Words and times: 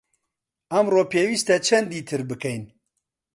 ئەمڕۆ 0.71 1.01
پێویستە 1.11 1.55
چەندی 1.67 2.01
تر 2.09 2.21
بکەین؟ 2.29 2.63